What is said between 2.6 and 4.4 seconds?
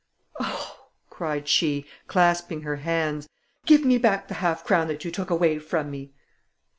her hands, "give me back the